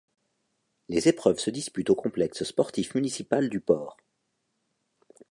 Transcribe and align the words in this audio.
Les 0.89 1.07
épreuves 1.09 1.37
se 1.37 1.51
disputent 1.51 1.91
au 1.91 1.95
complexe 1.95 2.43
sportif 2.43 2.95
municipal 2.95 3.49
du 3.51 3.59
Port. 3.59 3.97